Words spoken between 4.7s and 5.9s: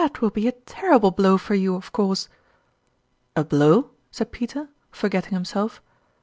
forgetting himself.